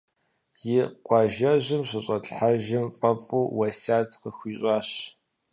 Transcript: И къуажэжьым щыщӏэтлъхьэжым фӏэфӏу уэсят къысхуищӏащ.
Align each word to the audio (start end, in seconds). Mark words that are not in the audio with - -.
И 0.75 0.77
къуажэжьым 1.05 1.81
щыщӏэтлъхьэжым 1.89 2.85
фӏэфӏу 2.97 3.47
уэсят 3.57 4.09
къысхуищӏащ. 4.21 4.89